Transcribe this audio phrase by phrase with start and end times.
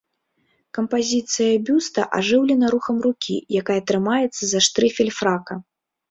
[0.75, 5.59] Кампазіцыя бюста ажыўлена рухам рукі, якая трымаецца за штрыфель фрака.